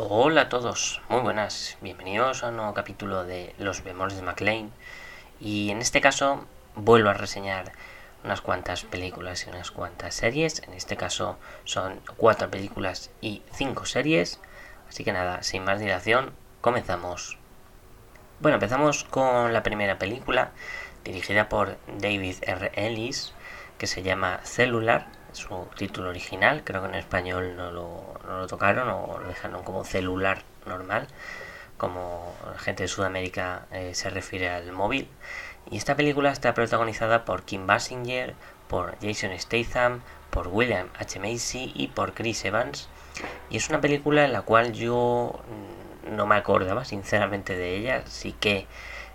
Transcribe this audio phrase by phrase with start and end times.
[0.00, 4.70] Hola a todos, muy buenas, bienvenidos a un nuevo capítulo de Los Bemoles de McLean
[5.40, 7.72] y en este caso vuelvo a reseñar
[8.22, 13.86] unas cuantas películas y unas cuantas series, en este caso son cuatro películas y cinco
[13.86, 14.38] series,
[14.88, 17.36] así que nada, sin más dilación, comenzamos.
[18.38, 20.52] Bueno, empezamos con la primera película
[21.02, 22.70] dirigida por David R.
[22.76, 23.34] Ellis
[23.78, 28.46] que se llama Cellular su título original, creo que en español no lo, no lo
[28.46, 31.06] tocaron o lo dejaron como celular normal,
[31.76, 35.08] como la gente de Sudamérica eh, se refiere al móvil.
[35.70, 38.34] Y esta película está protagonizada por Kim Basinger,
[38.68, 41.18] por Jason Statham, por William H.
[41.20, 42.88] Macy y por Chris Evans.
[43.50, 45.40] Y es una película en la cual yo
[46.06, 48.66] mm, no me acordaba sinceramente de ella, sí que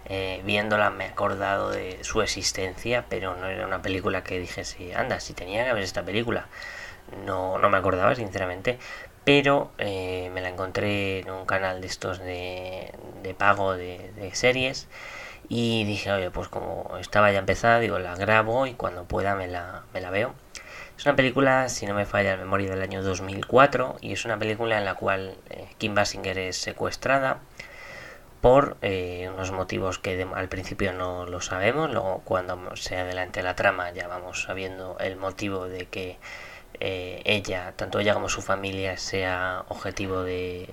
[0.06, 4.96] eh, viéndola me he acordado de su existencia, pero no era una película que dijese,
[4.96, 6.48] anda, si tenía que ver esta película.
[7.26, 8.80] No, no me acordaba, sinceramente,
[9.24, 12.94] pero eh, me la encontré en un canal de estos de,
[13.38, 14.88] pago de, series
[15.50, 19.48] y dije, oye, pues como estaba ya empezada, digo, la grabo y cuando pueda me
[19.48, 20.34] la, me la veo.
[20.98, 24.38] Es una película, si no me falla la memoria, del año 2004 y es una
[24.38, 27.40] película en la cual eh, Kim Basinger es secuestrada
[28.44, 33.56] por eh, unos motivos que al principio no lo sabemos, luego cuando se adelante la
[33.56, 36.18] trama ya vamos sabiendo el motivo de que
[36.82, 40.68] eh, ella, tanto ella como su familia, sea objetivo de,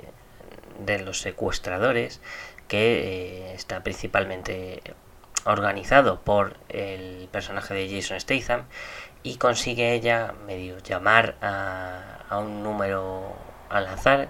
[0.81, 2.21] de los secuestradores,
[2.67, 4.83] que eh, está principalmente
[5.45, 8.65] organizado por el personaje de Jason Statham
[9.23, 13.37] y consigue ella medio llamar a, a un número
[13.69, 14.29] al azar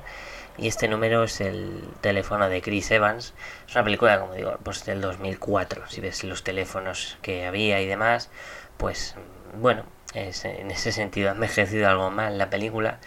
[0.60, 3.32] y este número es el teléfono de Chris Evans.
[3.66, 5.88] Es una película, como digo, pues del 2004.
[5.88, 8.28] Si ves los teléfonos que había y demás,
[8.76, 9.14] pues
[9.54, 12.98] bueno, en ese sentido ha envejecido algo mal la película,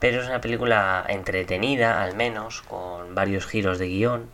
[0.00, 4.28] pero es una película entretenida, al menos, con varios giros de guion.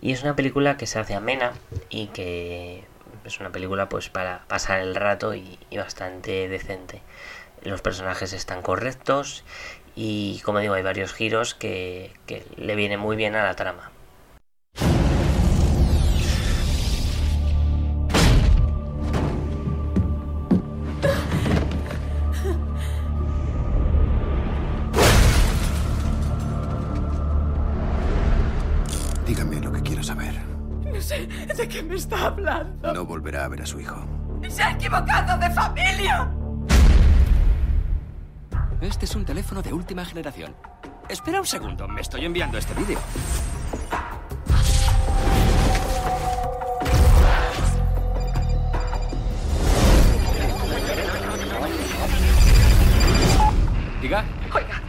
[0.00, 1.52] Y es una película que se hace amena
[1.90, 2.84] y que
[3.26, 7.02] es una película pues para pasar el rato y bastante decente.
[7.62, 9.42] Los personajes están correctos
[9.96, 13.90] y como digo hay varios giros que, que le vienen muy bien a la trama.
[29.26, 30.34] Dígame lo que quiero saber.
[30.84, 32.92] No sé de qué me está hablando.
[32.92, 33.96] No volverá a ver a su hijo.
[34.48, 36.30] ¡Se ha equivocado de familia!
[38.80, 40.54] Este es un teléfono de última generación.
[41.08, 42.98] Espera un segundo, me estoy enviando este vídeo.
[54.02, 54.24] Diga.
[54.54, 54.82] Oiga,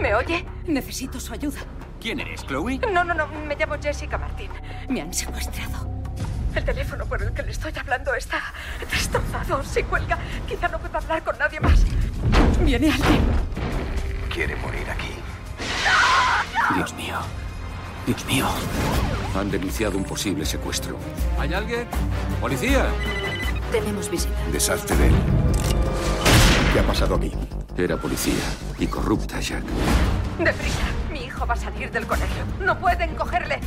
[0.00, 0.46] ¿me oye?
[0.66, 1.60] Necesito su ayuda.
[2.00, 2.78] ¿Quién eres, Chloe?
[2.92, 4.50] No, no, no, me llamo Jessica Martín.
[4.88, 5.90] Me han secuestrado.
[6.54, 8.40] El teléfono por el que le estoy hablando está
[8.88, 9.64] destrozado.
[9.64, 10.16] Si cuelga,
[10.46, 11.84] quizá no pueda hablar con nadie más.
[12.64, 13.20] Viene alguien.
[14.32, 15.10] Quiere morir aquí.
[16.74, 17.16] Dios mío.
[18.06, 18.46] Dios mío.
[19.36, 20.96] Han denunciado un posible secuestro.
[21.38, 21.86] ¿Hay alguien?
[22.40, 22.86] ¡Policía!
[23.70, 24.34] Tenemos visita.
[24.52, 25.14] Deshazte de él.
[26.72, 27.32] ¿Qué ha pasado aquí?
[27.76, 28.44] Era policía
[28.78, 29.64] y corrupta, Jack.
[30.38, 30.78] Deprisa.
[31.10, 32.44] Mi hijo va a salir del colegio.
[32.60, 33.60] No pueden cogerle.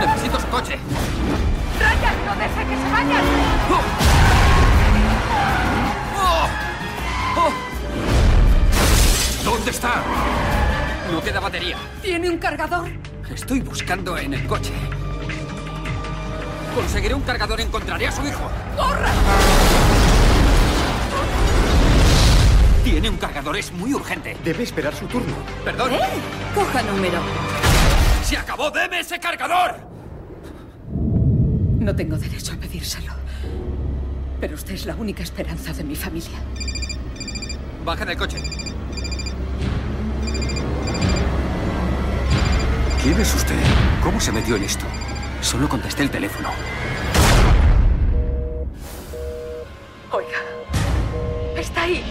[0.00, 0.78] ¡Necesito su coche!
[1.78, 3.24] ¡Ryan, no deje que se vayan!
[3.70, 4.45] ¡Oh!
[9.46, 10.02] ¿Dónde está?
[11.12, 11.76] No queda batería.
[12.02, 12.88] ¿Tiene un cargador?
[13.32, 14.72] Estoy buscando en el coche.
[16.74, 18.50] Conseguiré un cargador, encontraré a su hijo.
[18.76, 19.12] ¡Corra!
[22.82, 24.36] Tiene un cargador, es muy urgente.
[24.42, 25.36] Debe esperar su turno.
[25.64, 25.92] Perdón.
[25.92, 26.00] ¿Eh?
[26.52, 27.20] Coja número.
[28.24, 28.72] ¡Se acabó!
[28.72, 29.76] ¡Deme ese cargador!
[31.78, 33.12] No tengo derecho a pedírselo.
[34.40, 36.40] Pero usted es la única esperanza de mi familia.
[37.84, 38.42] Baja del coche.
[43.06, 43.62] ¿Quién es usted?
[44.02, 44.84] ¿Cómo se metió en esto?
[45.40, 46.50] Solo contesté el teléfono.
[50.10, 50.38] Oiga.
[51.56, 52.02] Está ahí.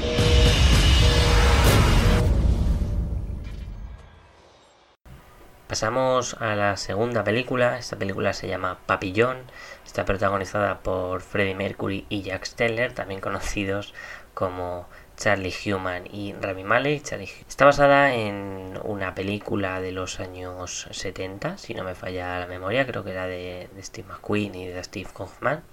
[5.67, 7.77] Pasamos a la segunda película.
[7.77, 9.39] Esta película se llama Papillón.
[9.85, 13.93] Está protagonizada por Freddie Mercury y Jack Steller, también conocidos
[14.33, 14.87] como
[15.17, 17.11] Charlie Human y Rami Malek.
[17.47, 22.85] Está basada en una película de los años 70, si no me falla la memoria,
[22.85, 25.63] creo que era de, Steve McQueen y de Steve Kaufman.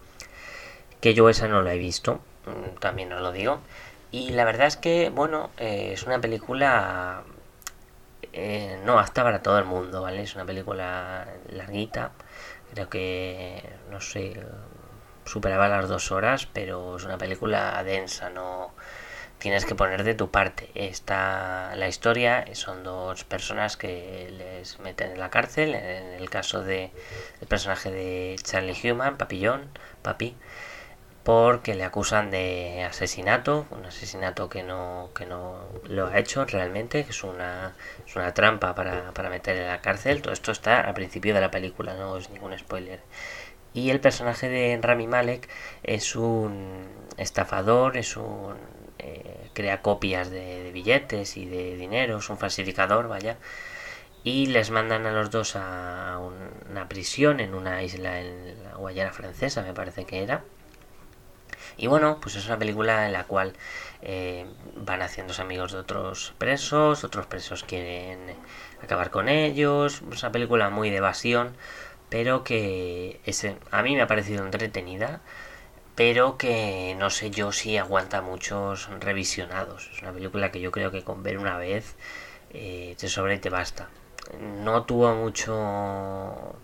[1.00, 3.60] Que yo esa no la he visto, mm, también os lo digo.
[4.10, 7.24] Y la verdad es que, bueno, eh, es una película
[8.32, 10.22] eh, no apta para todo el mundo, ¿vale?
[10.22, 12.12] Es una película larguita,
[12.72, 14.40] creo que, no sé,
[15.24, 18.72] superaba las dos horas, pero es una película densa, no
[19.42, 20.70] tienes que poner de tu parte.
[20.76, 26.62] Está la historia, son dos personas que les meten en la cárcel, en el caso
[26.62, 26.92] de
[27.40, 29.68] el personaje de Charlie Human, Papillón,
[30.02, 30.36] Papi,
[31.24, 37.04] porque le acusan de asesinato, un asesinato que no, que no lo ha hecho realmente,
[37.04, 37.74] que es una,
[38.06, 40.22] es una trampa para, para meter en la cárcel.
[40.22, 43.00] Todo esto está al principio de la película, no es ningún spoiler.
[43.74, 45.48] Y el personaje de Rami Malek
[45.82, 46.86] es un
[47.16, 48.71] estafador, es un
[49.02, 53.36] eh, crea copias de, billetes y de dinero, es un falsificador, vaya,
[54.24, 56.20] y les mandan a los dos a
[56.70, 60.44] una prisión en una isla en la Guayana francesa, me parece que era.
[61.76, 63.54] Y bueno, pues es una película en la cual
[64.02, 64.46] eh,
[64.76, 68.36] van haciéndose amigos de otros presos, otros presos quieren
[68.82, 71.56] acabar con ellos, es una película muy de evasión,
[72.08, 75.20] pero que ese, a mí me ha parecido entretenida
[75.94, 79.90] pero que no sé yo si aguanta muchos revisionados.
[79.92, 81.96] Es una película que yo creo que con ver una vez
[82.52, 83.88] eh, te sobra y te basta.
[84.62, 86.56] No tuvo mucho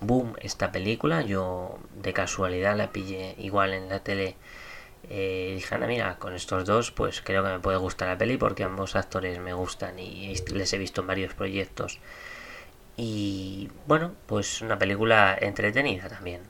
[0.00, 4.36] boom esta película, yo de casualidad la pillé igual en la tele.
[5.08, 8.36] Eh, dije, anda, mira, con estos dos, pues creo que me puede gustar la peli
[8.36, 12.00] porque ambos actores me gustan y les he visto en varios proyectos.
[12.96, 16.42] Y bueno, pues una película entretenida también.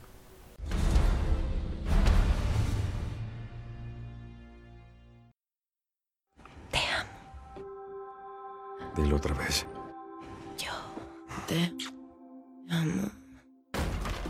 [8.97, 9.65] Dilo otra vez.
[10.57, 10.71] Yo
[11.47, 11.71] te
[12.69, 13.09] amo.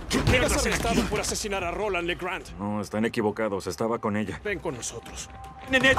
[0.09, 2.45] ¿Qué has arrestado por asesinar a Roland LeGrand?
[2.59, 3.67] No, están equivocados.
[3.67, 4.41] Estaba con ella.
[4.43, 5.29] Ven con nosotros.
[5.71, 5.97] ¡Nenet!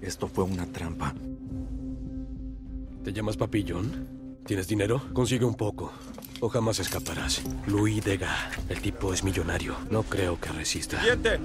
[0.00, 1.14] Esto fue una trampa.
[3.04, 4.40] ¿Te llamas Papillón?
[4.46, 5.02] ¿Tienes dinero?
[5.12, 5.92] Consigue un poco.
[6.40, 7.42] O jamás escaparás.
[7.66, 8.58] Louis Degas.
[8.68, 9.76] El tipo es millonario.
[9.90, 11.00] No creo que resista.
[11.02, 11.38] ¡Siente!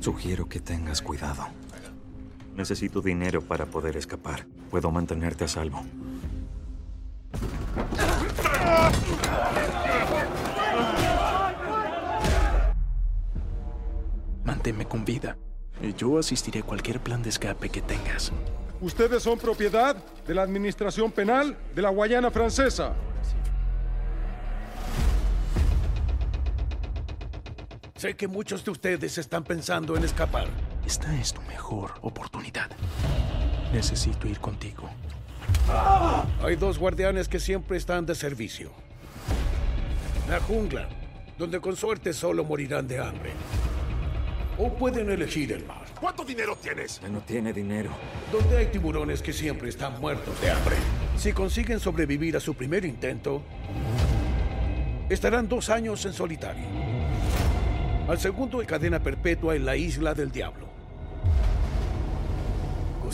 [0.00, 1.46] Sugiero que tengas cuidado.
[2.56, 4.46] Necesito dinero para poder escapar.
[4.70, 5.82] Puedo mantenerte a salvo.
[14.44, 15.36] Manténme con vida.
[15.82, 18.32] Y yo asistiré a cualquier plan de escape que tengas.
[18.80, 19.96] Ustedes son propiedad
[20.26, 22.94] de la Administración Penal de la Guayana Francesa.
[27.96, 30.46] Sé que muchos de ustedes están pensando en escapar.
[30.86, 32.70] Esta es tu mejor oportunidad.
[33.72, 34.90] Necesito ir contigo.
[36.42, 38.70] Hay dos guardianes que siempre están de servicio.
[40.28, 40.88] La jungla,
[41.38, 43.32] donde con suerte solo morirán de hambre.
[44.58, 45.84] O pueden elegir el mar.
[46.00, 47.00] ¿Cuánto dinero tienes?
[47.00, 47.90] Ya no tiene dinero.
[48.30, 50.76] Donde hay tiburones que siempre están muertos de hambre.
[51.16, 53.42] Si consiguen sobrevivir a su primer intento,
[55.08, 56.66] estarán dos años en solitario.
[58.06, 60.73] Al segundo, en cadena perpetua en la isla del diablo.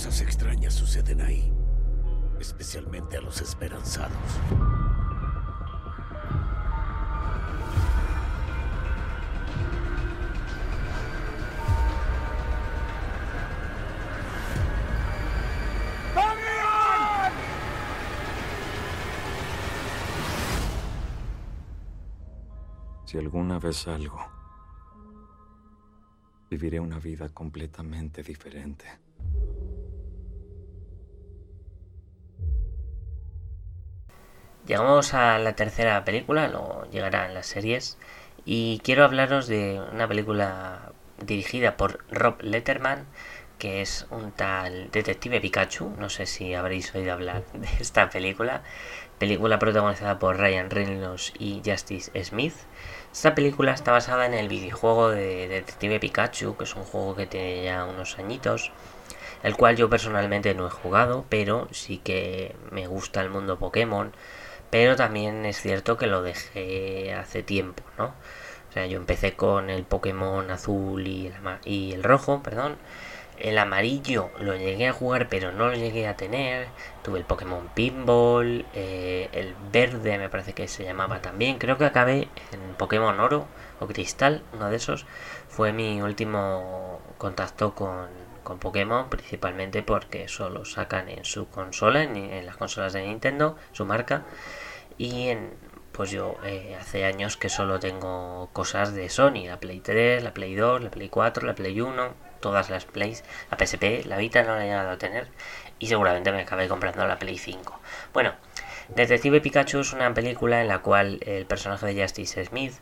[0.01, 1.53] Cosas extrañas suceden ahí,
[2.41, 4.17] especialmente a los esperanzados.
[23.05, 24.19] Si alguna vez salgo,
[26.49, 29.10] viviré una vida completamente diferente.
[34.71, 37.99] Llegamos a la tercera película, luego llegará en las series,
[38.45, 43.05] y quiero hablaros de una película dirigida por Rob Letterman,
[43.59, 48.63] que es un tal detective Pikachu, no sé si habréis oído hablar de esta película,
[49.19, 52.55] película protagonizada por Ryan Reynolds y Justice Smith.
[53.13, 57.27] Esta película está basada en el videojuego de Detective Pikachu, que es un juego que
[57.27, 58.71] tiene ya unos añitos,
[59.43, 64.13] el cual yo personalmente no he jugado, pero sí que me gusta el mundo Pokémon
[64.71, 68.15] pero también es cierto que lo dejé hace tiempo, ¿no?
[68.71, 71.33] O sea, yo empecé con el Pokémon azul y
[71.93, 72.77] el, rojo, perdón.
[73.37, 76.69] El amarillo lo llegué a jugar, pero no lo llegué a tener.
[77.03, 81.59] Tuve el Pokémon Pinball, eh, el verde me parece que se llamaba también.
[81.59, 83.47] Creo que acabé en Pokémon Oro
[83.81, 85.05] o Cristal, uno de esos.
[85.49, 88.09] Fue mi último contacto con,
[88.45, 93.85] con Pokémon, principalmente porque solo sacan en su consola, en las consolas de Nintendo, su
[93.85, 94.23] marca.
[95.01, 95.55] Y en,
[95.93, 100.35] pues yo eh, hace años que solo tengo cosas de Sony, la Play 3, la
[100.35, 102.15] Play 2, la Play 4, la Play 1.
[102.41, 105.29] todas las Plays, la PSP, la Vita no la he llegado a tener
[105.79, 107.81] y seguramente me acabé comprando la Play 5.
[108.13, 108.35] Bueno,
[108.91, 112.75] Detective Pikachu es una película en la cual el personaje de Justice Smith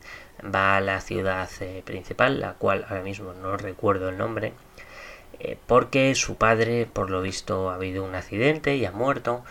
[0.43, 4.51] va a la ciudad eh, principal, la cual ahora mismo no recuerdo el nombre,
[5.39, 9.45] eh, porque su padre, por lo visto, ha habido un accidente y ha muerto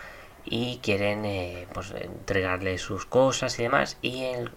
[0.49, 4.51] y quieren eh, pues, entregarle sus cosas y demás y él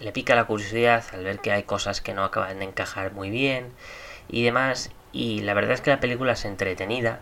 [0.00, 3.30] le pica la curiosidad al ver que hay cosas que no acaban de encajar muy
[3.30, 3.72] bien
[4.28, 7.20] y demás y la verdad es que la película es entretenida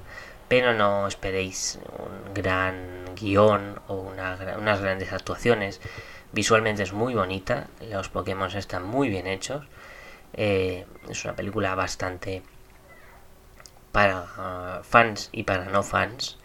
[0.49, 5.81] pero no esperéis un gran guion o unas grandes actuaciones.
[6.33, 9.65] Visualmente es muy bonita los Pokémon están muy bien hechos
[10.33, 12.43] eh, es una película bastante
[13.93, 16.39] para fans y para no fans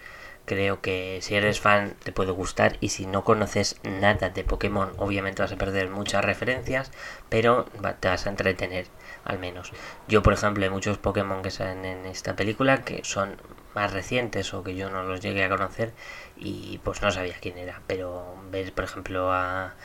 [0.52, 4.92] creo que si eres fan te puede gustar y si no conoces nada de Pokémon
[4.98, 6.92] obviamente vas a perder muchas referencias
[7.30, 7.68] pero
[8.02, 8.88] te vas a entretener
[9.24, 9.72] al menos.
[10.10, 13.38] Yo por ejemplo hay muchos Pokémon que salen en esta película que son
[13.76, 15.94] más recientes o que yo no los llegué a conocer
[16.36, 19.76] y pues no sabía quién era pero ves por ejemplo a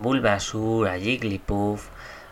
[0.00, 1.86] Bulbasur, a Jigglypuff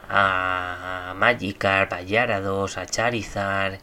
[0.08, 3.78] a Magikarp, a Gyarados, a Charizard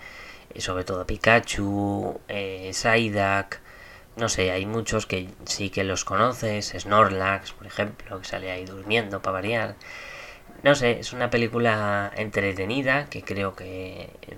[0.57, 3.70] sobre todo a Pikachu, eh, Psyduck
[4.15, 8.65] no sé, hay muchos que sí que los conoces, Snorlax, por ejemplo, que sale ahí
[8.65, 9.75] durmiendo para variar.
[10.63, 14.37] No sé, es una película entretenida que creo que eh,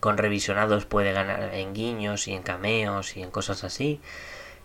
[0.00, 4.00] con revisionados puede ganar en guiños y en cameos y en cosas así.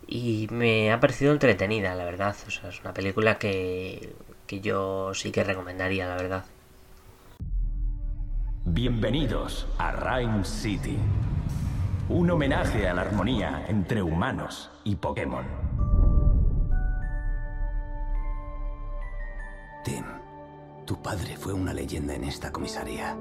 [0.08, 2.36] Y me ha parecido entretenida, la verdad.
[2.48, 4.14] O sea, es una película que,
[4.48, 6.46] que yo sí que recomendaría, la verdad.
[8.66, 10.98] Bienvenidos a Rhyme City.
[12.14, 15.46] Un homenaje a la armonía entre humanos y Pokémon.
[19.86, 20.04] Tim,
[20.86, 23.16] tu padre fue una leyenda en esta comisaría.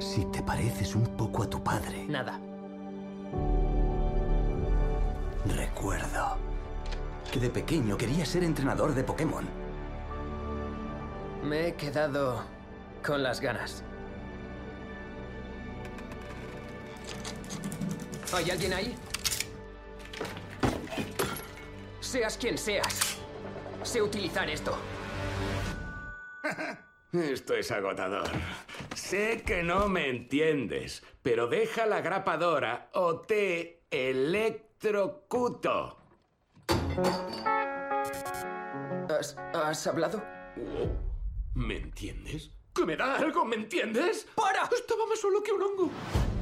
[0.00, 2.04] Si te pareces un poco a tu padre...
[2.08, 2.40] Nada.
[5.46, 6.36] Recuerdo
[7.32, 9.44] que de pequeño quería ser entrenador de Pokémon.
[11.44, 12.42] Me he quedado
[13.06, 13.84] con las ganas.
[18.32, 18.94] ¿Hay alguien ahí?
[22.00, 23.18] Seas quien seas,
[23.82, 24.78] sé utilizar esto.
[27.12, 28.28] Esto es agotador.
[28.94, 35.98] Sé que no me entiendes, pero deja la grapadora o te electrocuto.
[39.08, 40.22] ¿Has, has hablado?
[41.54, 42.52] ¿Me entiendes?
[42.72, 43.44] ¿Que me da algo?
[43.44, 44.28] ¿Me entiendes?
[44.36, 44.62] ¡Para!
[44.64, 45.90] Estaba más solo que un hongo.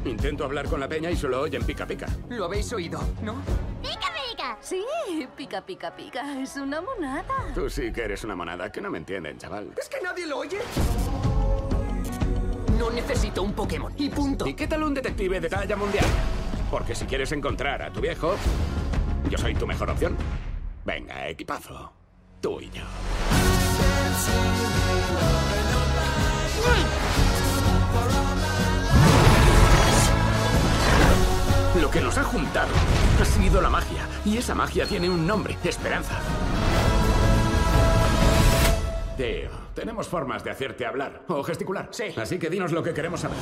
[0.04, 2.06] Intento hablar con la peña y solo oyen pica pica.
[2.28, 3.34] Lo habéis oído, ¿no?
[3.82, 4.58] ¡Pica pica!
[4.60, 4.84] Sí,
[5.36, 6.40] pica pica pica.
[6.40, 7.52] Es una monada.
[7.54, 9.72] Tú sí que eres una monada, que no me entienden, chaval.
[9.76, 10.58] ¿Es que nadie lo oye?
[12.78, 14.46] No necesito un Pokémon, y punto.
[14.46, 16.06] ¿Y qué tal un detective de talla mundial?
[16.70, 18.36] Porque si quieres encontrar a tu viejo,
[19.28, 20.16] yo soy tu mejor opción.
[20.84, 21.92] Venga, equipazo.
[22.40, 22.84] Tú y yo.
[31.80, 32.68] Lo que nos ha juntado
[33.20, 34.06] ha sido la magia.
[34.24, 36.18] Y esa magia tiene un nombre, esperanza.
[39.16, 41.88] Tío, tenemos formas de hacerte hablar o gesticular.
[41.90, 42.04] Sí.
[42.16, 43.38] Así que dinos lo que queremos saber.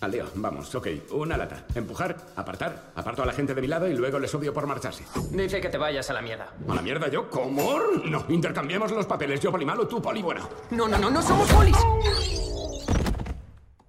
[0.00, 0.88] Al lío, vamos, ok.
[1.12, 1.64] Una lata.
[1.74, 2.92] Empujar, apartar.
[2.94, 5.04] Aparto a la gente de mi lado y luego les odio por marcharse.
[5.30, 6.52] Dice que te vayas a la mierda.
[6.68, 7.30] ¿A la mierda yo?
[7.30, 7.78] ¿Cómo?
[8.04, 9.40] No, intercambiemos los papeles.
[9.40, 10.48] Yo poli malo, tú poli bueno.
[10.70, 11.76] No, no, no, no somos polis.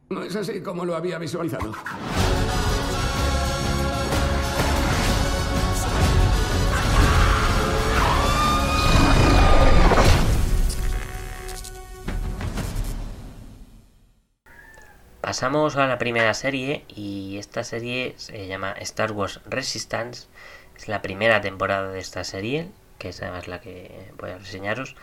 [0.10, 1.74] No es así como lo había visualizado.
[15.28, 20.28] Pasamos a la primera serie y esta serie se llama Star Wars Resistance.
[20.78, 24.96] Es la primera temporada de esta serie, que es además la que voy a reseñaros.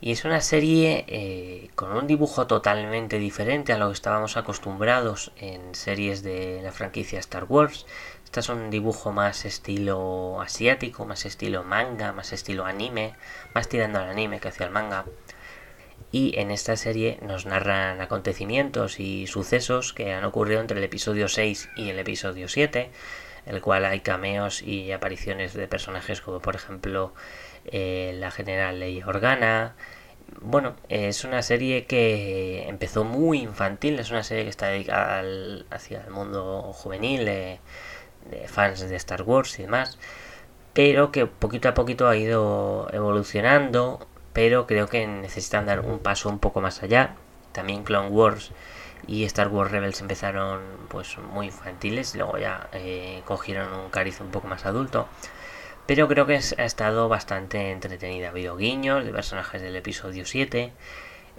[0.00, 5.32] Y es una serie eh, con un dibujo totalmente diferente a lo que estábamos acostumbrados
[5.36, 7.84] en series de la franquicia Star Wars.
[8.24, 13.14] Esta es un dibujo más estilo asiático, más estilo manga, más estilo anime,
[13.54, 15.04] más tirando al anime que hacia el manga
[16.16, 21.28] y en esta serie nos narran acontecimientos y sucesos que han ocurrido entre el episodio
[21.28, 22.88] 6 y el episodio 7,
[23.44, 27.12] el cual hay cameos y apariciones de personajes como por ejemplo
[27.66, 29.76] eh, la general Leia Organa.
[30.40, 35.22] Bueno, es una serie que empezó muy infantil, es una serie que está dedicada
[35.68, 37.60] hacia el mundo juvenil, de
[38.46, 39.98] fans de Star Wars y demás,
[40.72, 46.28] pero que poquito a poquito ha ido evolucionando pero creo que necesitan dar un paso
[46.28, 47.14] un poco más allá.
[47.52, 48.50] También Clone Wars
[49.06, 54.30] y Star Wars Rebels empezaron pues muy infantiles, luego ya eh, cogieron un cariz un
[54.30, 55.08] poco más adulto.
[55.86, 58.26] Pero creo que ha estado bastante entretenida.
[58.26, 60.70] Ha habido guiños de personajes del episodio 7.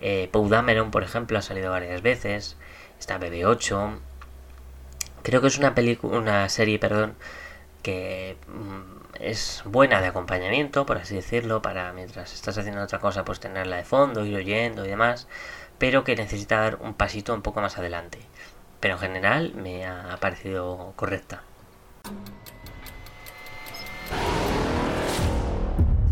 [0.02, 2.58] Eh, Dameron, por ejemplo, ha salido varias veces.
[3.00, 4.00] Está BB8.
[5.22, 7.14] Creo que es una película, una serie, perdón,
[7.84, 13.26] que mm, es buena de acompañamiento, por así decirlo, para mientras estás haciendo otra cosa,
[13.26, 15.28] pues tenerla de fondo, ir oyendo y demás
[15.78, 18.20] pero que necesita dar un pasito un poco más adelante.
[18.80, 21.44] Pero en general me ha parecido correcta.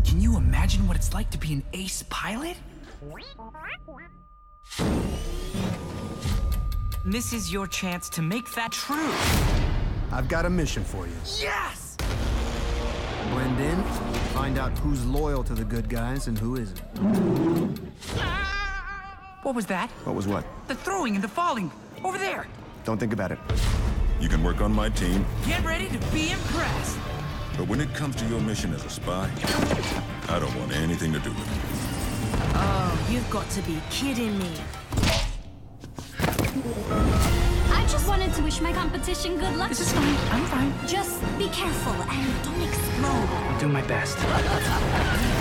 [0.03, 2.57] Can you imagine what it's like to be an ace pilot?
[7.05, 9.13] This is your chance to make that true.
[10.11, 11.13] I've got a mission for you.
[11.39, 11.84] Yes!
[13.31, 13.83] Blend in,
[14.33, 16.79] find out who's loyal to the good guys and who isn't.
[19.43, 19.89] What was that?
[20.05, 20.43] What was what?
[20.67, 21.71] The throwing and the falling.
[22.03, 22.47] Over there.
[22.83, 23.39] Don't think about it.
[24.19, 26.97] You can work on my team, Get ready to be impressed.
[27.57, 29.29] but when it comes to your mission as a spy,
[30.29, 32.51] I don't want anything to do with it.
[32.55, 34.51] Oh, you've got to be kidding me.
[37.85, 39.69] I just wanted to wish my competition good luck.
[39.69, 40.17] This is fine.
[40.33, 40.73] I'm fine.
[40.87, 43.29] Just be careful and don't explode.
[43.29, 44.17] I'll do my best.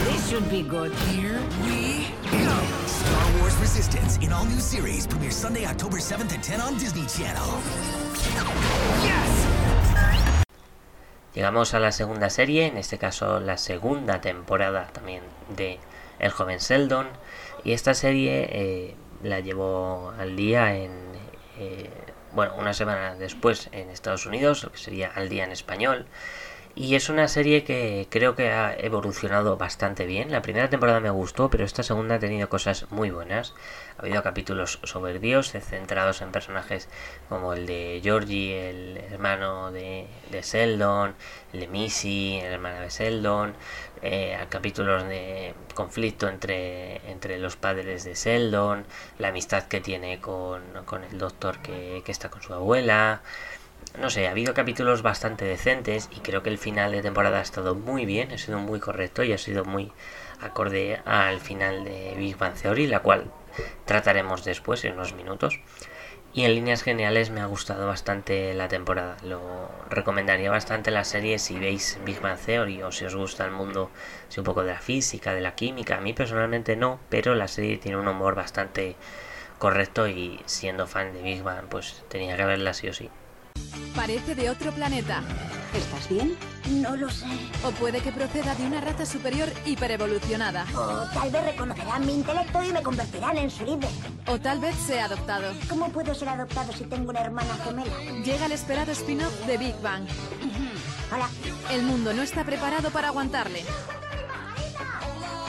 [0.05, 0.93] This should be good.
[1.09, 2.09] Here we
[2.45, 2.57] go.
[2.85, 7.07] Star Wars Resistance in all new series premieres Sunday, October 7th at 10 on Disney
[7.07, 7.49] Channel.
[11.35, 15.23] Llegamos a la segunda serie, en este caso la segunda temporada también
[15.57, 15.81] de
[16.19, 17.07] El joven Sheldon.
[17.65, 20.93] Y esta serie eh, la llevó al día en.
[21.59, 21.89] eh,
[22.35, 26.07] bueno, una semana después en Estados Unidos, lo que sería al día en español.
[26.77, 30.33] Y es una serie que creo que ha evolucionado bastante bien.
[30.33, 33.55] La primera temporada me gustó, pero esta segunda ha tenido cosas muy buenas.
[33.97, 36.89] Ha habido capítulos soberbios, centrados en personajes
[37.29, 41.15] como el de Georgie, el hermano de, de Sheldon,
[41.53, 43.55] el de Missy, la hermana de Sheldon.
[44.03, 48.85] eh, capítulos de conflicto entre, entre los padres de Sheldon,
[49.19, 53.23] la amistad que tiene con, con el doctor que, que está con su abuela
[53.99, 57.43] no sé, ha habido capítulos bastante decentes y creo que el final de temporada ha
[57.43, 59.93] estado muy bien, ha sido muy correcto y ha sido muy
[60.41, 63.31] acorde al final de Big Bang Theory, la cual
[63.85, 65.61] trataremos después en unos minutos.
[66.33, 69.17] Y en líneas generales me ha gustado bastante la temporada.
[69.23, 73.53] Lo recomendaría bastante la serie si veis Big Bang Theory o si os gusta el
[73.53, 73.89] mundo,
[74.29, 75.99] si un poco de la física, de la química.
[75.99, 78.97] A mí personalmente no, pero la serie tiene un humor bastante
[79.61, 83.11] correcto y siendo fan de Big Bang, pues tenía que verla sí o sí.
[83.95, 85.23] Parece de otro planeta.
[85.73, 86.37] ¿Estás bien?
[86.69, 87.27] No lo sé.
[87.65, 90.67] O puede que proceda de una raza superior hiperevolucionada.
[90.77, 93.91] O tal vez reconocerán mi intelecto y me convertirán en su líder.
[94.27, 95.53] O tal vez sea adoptado.
[95.69, 97.99] ¿Cómo puedo ser adoptado si tengo una hermana gemela?
[98.25, 100.07] Llega el esperado spin-off de Big Bang.
[101.13, 101.29] Hola.
[101.71, 103.65] El mundo no está preparado para aguantarle.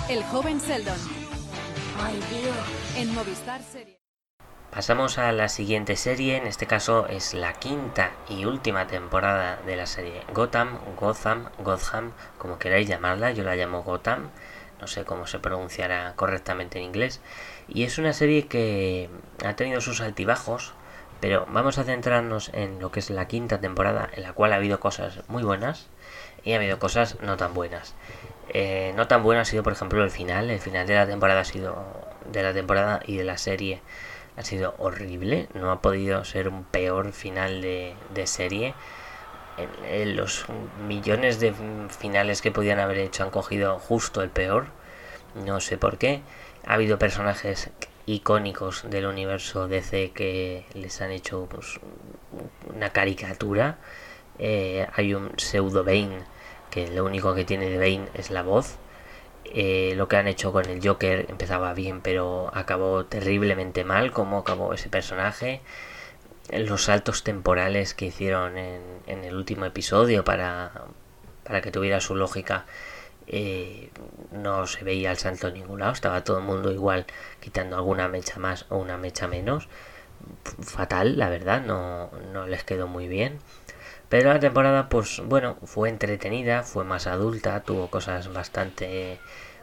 [0.07, 0.99] El joven Sheldon.
[2.01, 2.55] Ay, Dios.
[2.97, 4.04] En Movistar Series.
[4.75, 9.77] Pasamos a la siguiente serie, en este caso es la quinta y última temporada de
[9.77, 14.31] la serie Gotham, Gotham, Gotham, como queráis llamarla, yo la llamo Gotham,
[14.81, 17.21] no sé cómo se pronunciará correctamente en inglés,
[17.69, 19.09] y es una serie que
[19.45, 20.73] ha tenido sus altibajos,
[21.21, 24.57] pero vamos a centrarnos en lo que es la quinta temporada, en la cual ha
[24.57, 25.88] habido cosas muy buenas
[26.43, 27.95] y ha habido cosas no tan buenas.
[28.49, 31.39] Eh, no tan bueno ha sido, por ejemplo, el final, el final de la temporada
[31.39, 31.81] ha sido
[32.29, 33.81] de la temporada y de la serie
[34.38, 37.95] ha sido horrible, no ha podido ser un peor final de,
[38.26, 38.74] serie.
[39.89, 40.45] En los
[40.86, 41.54] millones de
[41.98, 44.67] finales que podían haber hecho han cogido justo el peor,
[45.36, 46.21] no sé por qué.
[46.65, 47.69] Ha habido personajes
[48.06, 51.80] icónicos del universo DC que les han hecho pues,
[52.74, 53.78] una caricatura.
[54.39, 56.19] Eh, hay un pseudo Bane
[56.69, 58.78] que lo único que tiene de Bane es la voz.
[59.53, 64.12] Eh, lo que han hecho con el Joker empezaba bien, pero acabó terriblemente mal.
[64.12, 65.62] Como acabó ese personaje.
[66.51, 70.86] Los saltos temporales que hicieron en, en el último episodio para,
[71.43, 72.65] para que tuviera su lógica.
[73.27, 73.89] Eh,
[74.31, 75.93] no se veía el salto en ningún lado.
[75.93, 77.05] Estaba todo el mundo igual,
[77.39, 79.67] quitando alguna mecha más o una mecha menos.
[80.62, 83.39] Fatal, la verdad, no, no les quedó muy bien.
[84.09, 89.19] Pero la temporada, pues bueno, fue entretenida, fue más adulta, tuvo cosas bastante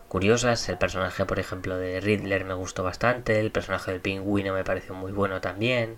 [0.09, 0.69] curiosas.
[0.69, 3.41] El personaje, por ejemplo, de Riddler me gustó bastante.
[3.41, 5.97] El personaje del pingüino me pareció muy bueno también.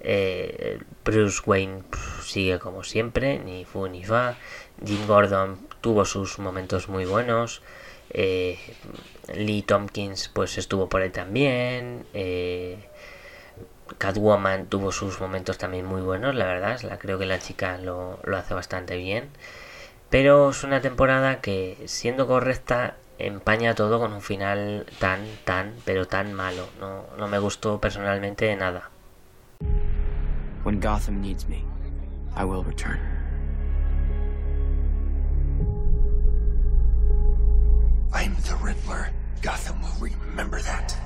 [0.00, 1.82] Eh, Bruce Wayne
[2.22, 4.36] sigue como siempre, ni fu ni fa.
[4.84, 7.62] Jim Gordon tuvo sus momentos muy buenos.
[8.10, 8.58] Eh,
[9.34, 12.06] Lee Tompkins pues estuvo por ahí también.
[12.14, 12.78] Eh,
[13.98, 16.80] Catwoman tuvo sus momentos también muy buenos, la verdad.
[16.82, 19.30] La, creo que la chica lo, lo hace bastante bien.
[20.10, 26.06] Pero es una temporada que, siendo correcta, empaña todo con un final tan, tan, pero
[26.06, 26.68] tan malo.
[26.80, 28.90] No, no me gustó personalmente nada.
[30.64, 31.64] When Gotham needs me,
[32.36, 32.98] I will return.
[38.12, 39.10] I'm the Riddler.
[39.42, 40.96] Gotham will remember that.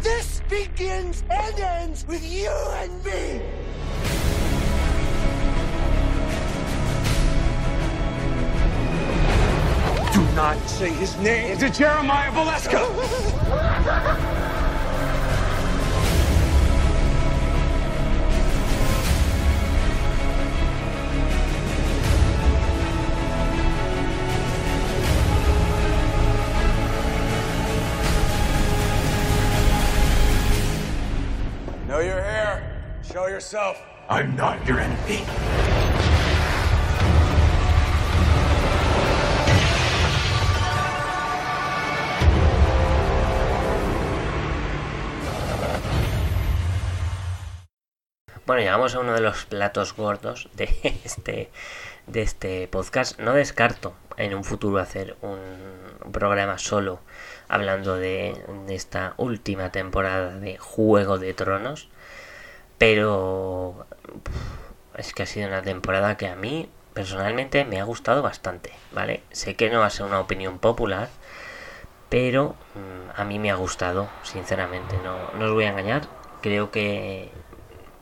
[0.00, 3.40] This begins and ends with you and me!
[10.12, 12.80] Do not say his name to Jeremiah Valeska!
[33.34, 33.76] yourself.
[34.08, 35.24] I'm not your enemy.
[48.46, 50.68] Bueno, llegamos a uno de los platos gordos de
[51.04, 51.50] este,
[52.06, 53.18] de este podcast.
[53.18, 57.00] No descarto en un futuro hacer un programa solo
[57.48, 61.88] hablando de, de esta última temporada de Juego de Tronos.
[62.84, 63.86] Pero
[64.94, 69.22] es que ha sido una temporada que a mí personalmente me ha gustado bastante, ¿vale?
[69.32, 71.08] Sé que no va a ser una opinión popular,
[72.10, 76.02] pero mm, a mí me ha gustado, sinceramente, no, no os voy a engañar.
[76.42, 77.30] Creo que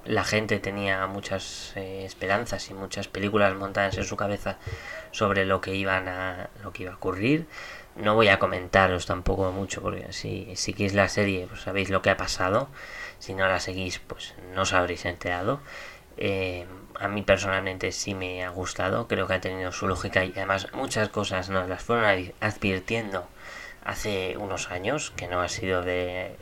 [0.05, 4.59] la gente tenía muchas eh, esperanzas y muchas películas montadas en su cabeza
[5.13, 7.47] sobre lo que iban a lo que iba a ocurrir
[7.95, 12.11] no voy a comentaros tampoco mucho porque si seguís la serie pues sabéis lo que
[12.11, 12.69] ha pasado
[13.23, 15.61] si no la seguís pues no os habréis enterado
[16.17, 16.67] eh,
[16.99, 20.67] a mí personalmente sí me ha gustado creo que ha tenido su lógica y además
[20.73, 23.29] muchas cosas nos las fueron advirtiendo
[23.85, 26.37] hace unos años que no ha sido de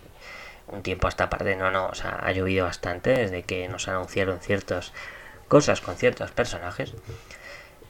[0.69, 4.41] un tiempo hasta parte, no, no, o sea, ha llovido bastante desde que nos anunciaron
[4.41, 4.93] ciertas
[5.49, 6.95] cosas con ciertos personajes.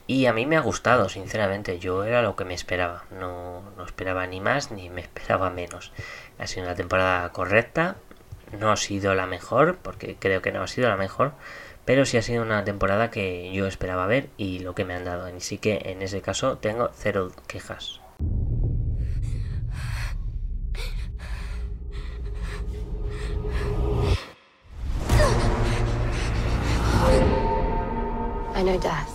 [0.07, 3.85] Y a mí me ha gustado, sinceramente, yo era lo que me esperaba, no, no
[3.85, 5.93] esperaba ni más ni me esperaba menos.
[6.39, 7.97] Ha sido una temporada correcta,
[8.59, 11.33] no ha sido la mejor, porque creo que no ha sido la mejor,
[11.85, 15.05] pero sí ha sido una temporada que yo esperaba ver y lo que me han
[15.05, 15.27] dado.
[15.27, 18.01] Así que en ese caso tengo cero quejas.
[28.55, 29.09] I know death.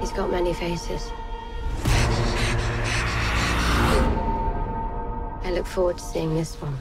[0.00, 1.10] He's got many faces.
[5.50, 6.78] I look forward to seeing this one.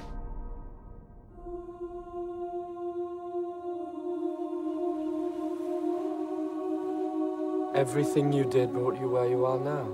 [7.74, 9.86] Everything you did brought you where you are now.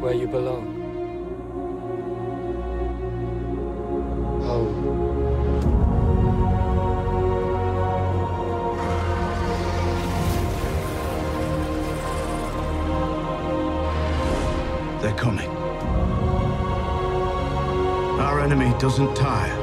[0.00, 0.66] Where you belong.
[4.42, 5.09] Oh.
[15.00, 15.48] They're coming.
[18.20, 19.56] Our enemy doesn't tire.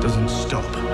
[0.00, 0.85] Doesn't stop.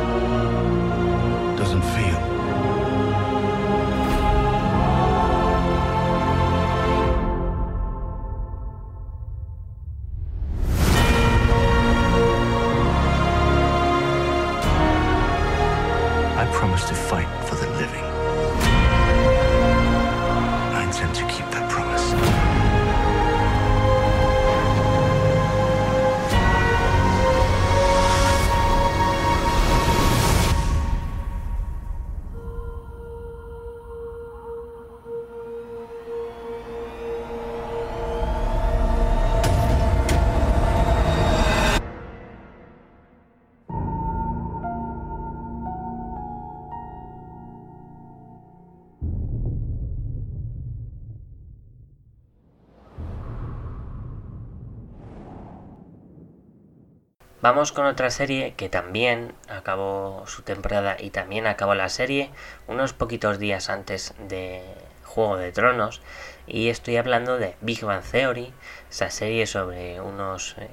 [57.43, 62.31] Vamos con otra serie que también acabó su temporada y también acabó la serie
[62.69, 64.63] unos poquitos días antes de
[65.03, 66.03] Juego de Tronos.
[66.47, 68.55] Y estoy hablando de Big Bang Theory,
[68.89, 70.69] esa serie sobre unos eh,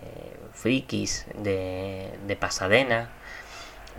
[0.53, 3.09] frikis de, de Pasadena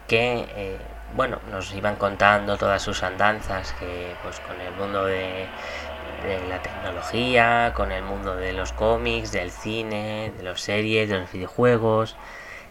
[0.07, 0.79] que eh,
[1.17, 5.49] bueno nos iban contando todas sus andanzas que pues con el mundo de
[6.23, 11.19] de la tecnología, con el mundo de los cómics, del cine, de las series, de
[11.19, 12.17] los videojuegos,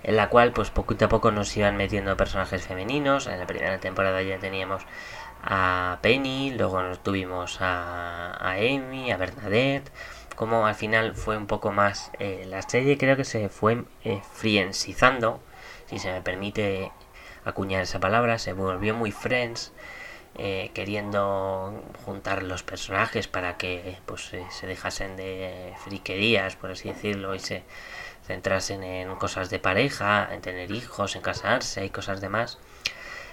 [0.03, 3.27] en la cual pues poquito a poco nos iban metiendo personajes femeninos.
[3.27, 4.83] En la primera temporada ya teníamos
[5.43, 9.91] a Penny, luego nos tuvimos a, Amy, a Bernadette.
[10.35, 12.11] Como al final fue un poco más.
[12.19, 15.41] Eh, la serie creo que se fue eh, friensizando,
[15.87, 16.91] si se me permite
[17.43, 19.73] acuñar esa palabra, se volvió muy friends.
[20.41, 26.87] Eh, queriendo juntar los personajes para que pues eh, se dejasen de friquerías por así
[26.87, 27.63] decirlo y se
[28.29, 32.59] centrasen en cosas de pareja en tener hijos en casarse y cosas demás.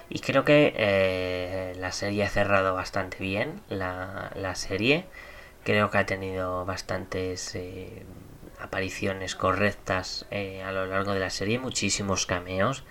[0.08, 5.04] Y creo que eh, la serie ha cerrado bastante bien la, la serie.
[5.64, 7.58] Creo que ha tenido bastantes
[8.58, 12.84] apariciones correctas a lo largo de la serie muchísimos cameos.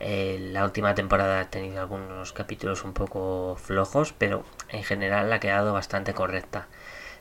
[0.00, 5.40] Eh, la última temporada ha tenido algunos capítulos un poco flojos, pero en general ha
[5.40, 6.66] quedado bastante correcta.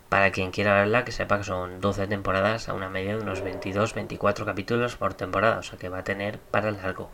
[0.09, 3.43] Para quien quiera verla, que sepa que son 12 temporadas a una media de unos
[3.43, 7.09] 22-24 capítulos por temporada, o sea que va a tener para largo.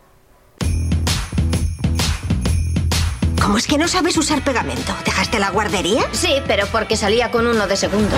[3.40, 4.94] ¿Cómo es que no sabes usar pegamento?
[5.04, 6.02] ¿Dejaste la guardería?
[6.12, 8.16] Sí, pero porque salía con uno de segundo.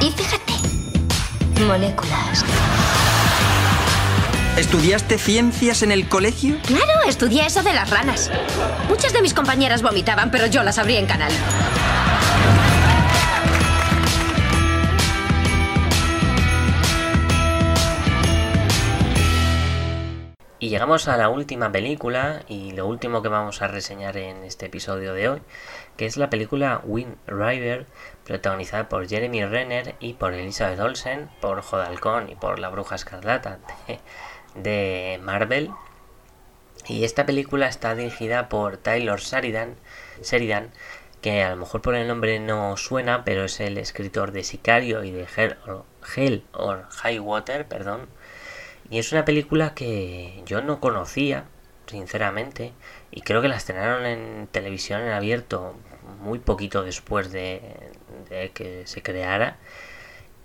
[0.00, 0.54] Y fíjate,
[1.62, 2.44] moléculas.
[4.56, 6.56] ¿Estudiaste ciencias en el colegio?
[6.66, 8.28] Claro, estudié eso de las ranas.
[8.88, 11.30] Muchas de mis compañeras vomitaban, pero yo las abrí en canal.
[20.78, 25.12] Llegamos a la última película y lo último que vamos a reseñar en este episodio
[25.12, 25.42] de hoy,
[25.96, 27.86] que es la película Wind River,
[28.24, 33.58] protagonizada por Jeremy Renner y por Elizabeth Olsen, por Jodalcón y por la Bruja Escarlata
[34.54, 35.72] de Marvel.
[36.86, 39.74] Y esta película está dirigida por Taylor Sheridan,
[40.22, 40.70] Sheridan,
[41.20, 45.02] que a lo mejor por el nombre no suena, pero es el escritor de Sicario
[45.02, 48.06] y de Hell or, Hell or High Water, perdón.
[48.90, 51.44] Y es una película que yo no conocía,
[51.86, 52.72] sinceramente,
[53.10, 55.74] y creo que la estrenaron en televisión en abierto
[56.20, 57.60] muy poquito después de,
[58.54, 59.58] que se creara.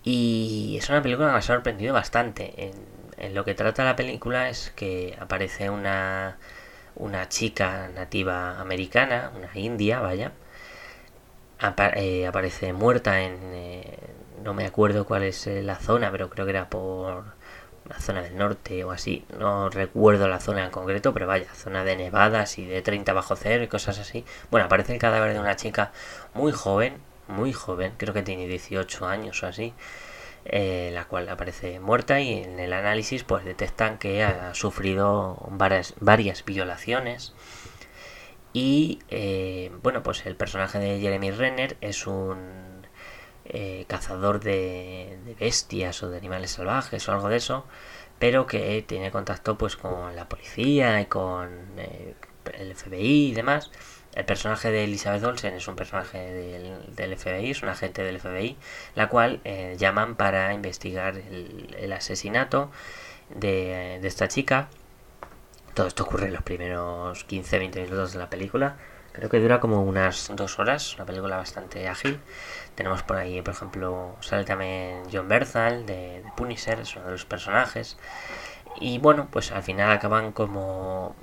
[0.04, 2.72] Y es una película que me ha sorprendido bastante.
[3.18, 6.38] En, lo que trata la película es que aparece una,
[6.96, 10.34] una chica nativa americana, una india, vaya,
[11.96, 13.38] eh, aparece muerta en...
[13.54, 13.98] Eh,
[14.44, 17.33] no me acuerdo cuál es eh, la zona, pero creo que era por
[17.90, 19.26] la zona del norte o así.
[19.40, 23.36] No recuerdo la zona en concreto, pero vaya, zona de nevadas y de 30 bajo
[23.36, 24.26] cero y cosas así.
[24.52, 25.92] Bueno, aparece el cadáver de una chica
[26.34, 29.74] muy joven, muy joven, creo que tiene 18 años o así.
[30.46, 35.94] Eh, la cual aparece muerta y en el análisis pues detectan que ha sufrido varias,
[36.02, 37.34] varias violaciones
[38.52, 42.73] y eh, bueno pues el personaje de Jeremy Renner es un
[43.46, 47.66] eh, cazador de, de, bestias o de animales salvajes o algo de eso
[48.20, 53.72] pero que tiene contacto pues con la policía y con el FBI y demás
[54.16, 56.20] el personaje de Elizabeth Olsen es un personaje
[56.96, 58.58] del, FBI, es un agente del FBI,
[58.96, 62.70] la cual eh, llaman para investigar el, asesinato
[63.30, 64.70] de, esta chica.
[65.74, 68.78] Todo esto ocurre en los primeros 15-20 minutos de la película.
[69.14, 72.20] Creo que dura como unas dos horas, una película bastante ágil.
[72.76, 74.46] Tenemos por ahí, por ejemplo, sale
[75.12, 77.98] John Berthal de, Punisher, es uno de los personajes.
[78.80, 81.16] Y bueno, pues al final acaban como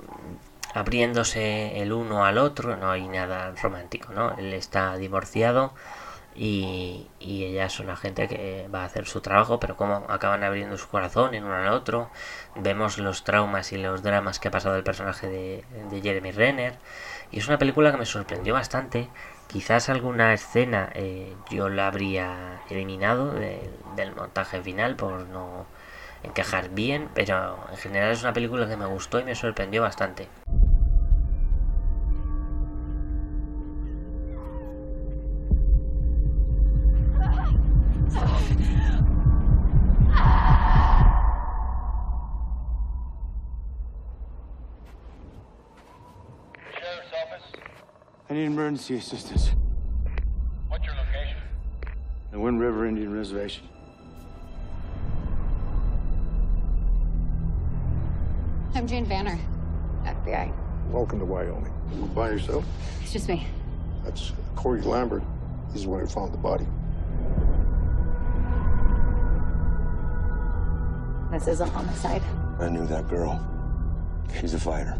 [0.73, 4.37] abriéndose el uno al otro, no hay nada romántico, ¿no?
[4.37, 5.73] Él está divorciado
[6.35, 10.77] y, ella es una gente que va a hacer su trabajo, pero como acaban abriendo
[10.77, 12.09] su corazón en uno al otro,
[12.55, 16.77] vemos los traumas y los dramas que ha pasado el personaje de, Jeremy Renner,
[17.31, 19.09] y es una película que me sorprendió bastante.
[19.51, 25.65] Quizás alguna escena eh, yo la habría eliminado del montaje final por no
[26.23, 30.29] encajar bien, pero en general es una película que me gustó y me sorprendió bastante.
[48.31, 49.51] I need emergency assistance.
[50.69, 51.35] What's your location?
[52.31, 53.67] The Wind River Indian Reservation.
[58.73, 59.37] I'm Jane Vanner,
[60.05, 60.53] FBI.
[60.91, 61.73] Welcome to Wyoming.
[61.93, 62.63] You By yourself?
[63.01, 63.45] It's just me.
[64.05, 65.23] That's Corey Lambert.
[65.73, 66.65] He's the one who found the body.
[71.33, 72.21] This is a homicide.
[72.61, 73.45] I knew that girl.
[74.39, 74.97] She's a fighter.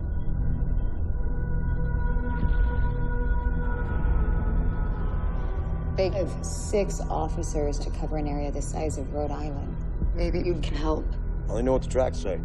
[6.01, 9.77] They have six officers to cover an area the size of Rhode Island.
[10.15, 11.05] Maybe you can help.
[11.47, 12.37] I only know what the tracks say.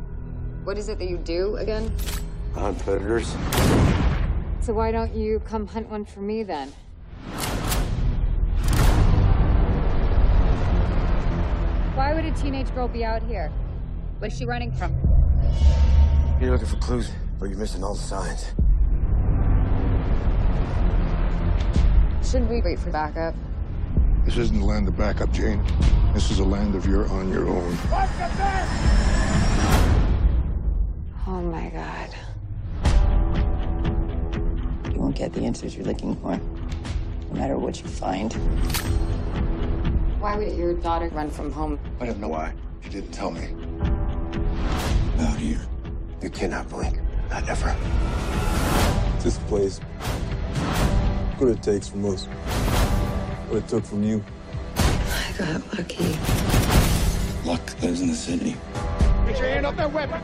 [0.64, 1.90] What is it that you do again?
[2.54, 3.28] I Hunt predators.
[4.60, 6.68] So why don't you come hunt one for me then?
[11.94, 13.50] Why would a teenage girl be out here?
[14.18, 14.94] What's she running from?
[16.42, 18.52] You're looking for clues, but you're missing all the signs.
[22.22, 23.34] Shouldn't we wait for backup?
[24.26, 25.64] This isn't a land of backup, Jane.
[26.12, 27.78] This is a land of you're on your own.
[31.28, 32.10] Oh my god.
[34.92, 38.32] You won't get the answers you're looking for, no matter what you find.
[40.20, 41.78] Why would your daughter run from home?
[42.00, 42.52] I don't know why.
[42.82, 43.54] She didn't tell me.
[45.20, 45.64] Out here.
[46.20, 46.98] You cannot blink.
[47.30, 47.76] Not ever.
[49.22, 49.78] This place.
[51.38, 52.26] What it takes from us.
[53.48, 54.24] What it took from you.
[54.76, 56.18] I got lucky.
[57.44, 58.56] Luck lives in the city.
[59.26, 60.20] Get your hand off that weapon!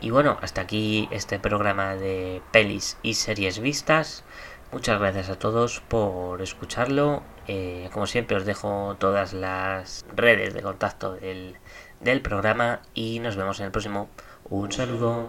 [0.00, 4.24] Y bueno, hasta aquí este programa de pelis y series vistas.
[4.72, 7.22] Muchas gracias a todos por escucharlo.
[7.46, 11.56] Eh, como siempre os dejo todas las redes de contacto del,
[12.04, 14.08] del programa y nos vemos en el próximo.
[14.50, 15.28] Un saludo.